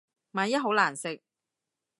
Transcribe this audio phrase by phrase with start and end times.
[0.31, 1.21] 萬一好難食